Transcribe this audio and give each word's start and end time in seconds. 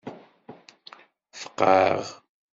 Feqɛeɣ. 1.39 2.01